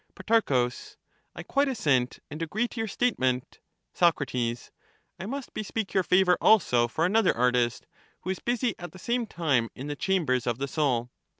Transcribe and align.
Pro, 0.15 0.41
I 1.35 1.43
quite 1.43 1.67
assent 1.67 2.17
and 2.31 2.41
agree 2.41 2.67
to 2.69 2.79
your 2.79 2.87
statement. 2.87 3.59
Soc, 3.93 4.17
I 4.35 5.25
must 5.27 5.53
bespeak 5.53 5.93
your 5.93 6.01
favour 6.01 6.39
also 6.41 6.87
for 6.87 7.05
another 7.05 7.37
artist, 7.37 7.85
who 8.21 8.31
is 8.31 8.39
busy 8.39 8.73
at 8.79 8.93
the 8.93 8.97
same 8.97 9.27
time 9.27 9.69
in 9.75 9.85
the 9.85 9.95
chambers 9.95 10.47
of 10.47 10.57
the 10.57 10.67
soul. 10.67 11.11